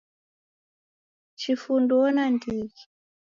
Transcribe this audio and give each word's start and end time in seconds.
Chifunduo 1.39 2.05
na 2.15 2.23
ndighi. 2.33 2.79